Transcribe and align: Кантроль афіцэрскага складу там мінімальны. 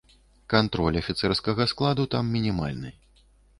Кантроль 0.53 0.97
афіцэрскага 1.01 1.69
складу 1.73 2.09
там 2.17 2.35
мінімальны. 2.39 2.95